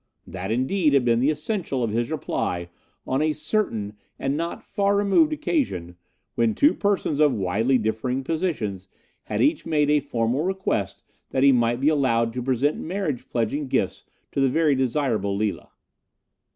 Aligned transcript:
That, 0.25 0.49
indeed, 0.49 0.95
had 0.95 1.05
been 1.05 1.19
the 1.19 1.29
essential 1.29 1.83
of 1.83 1.91
his 1.91 2.09
reply 2.09 2.69
on 3.05 3.21
a 3.21 3.33
certain 3.33 3.93
and 4.17 4.35
not 4.35 4.63
far 4.63 4.95
removed 4.95 5.31
occasion, 5.31 5.95
when 6.33 6.55
two 6.55 6.73
persons 6.73 7.19
of 7.19 7.35
widely 7.35 7.77
differing 7.77 8.23
positions 8.23 8.87
had 9.25 9.43
each 9.43 9.63
made 9.63 9.91
a 9.91 9.99
formal 9.99 10.41
request 10.41 11.03
that 11.29 11.43
he 11.43 11.51
might 11.51 11.79
be 11.79 11.89
allowed 11.89 12.33
to 12.33 12.41
present 12.41 12.79
marriage 12.79 13.29
pledging 13.29 13.67
gifts 13.67 14.03
to 14.31 14.41
the 14.41 14.49
very 14.49 14.73
desirable 14.73 15.35
Lila. 15.35 15.69